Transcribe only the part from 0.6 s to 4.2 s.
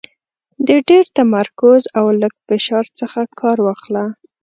د ډېر تمرکز او لږ فشار څخه کار واخله.